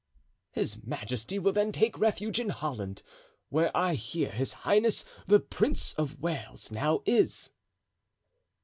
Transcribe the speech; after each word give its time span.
"His 0.49 0.83
majesty 0.83 1.37
will 1.37 1.51
then 1.53 1.71
take 1.71 1.95
refuge 1.99 2.39
in 2.39 2.49
Holland, 2.49 3.03
where 3.49 3.69
I 3.77 3.93
hear 3.93 4.31
his 4.31 4.53
highness 4.65 5.05
the 5.27 5.39
Prince 5.39 5.93
of 5.93 6.19
Wales 6.19 6.71
now 6.71 7.03
is." 7.05 7.51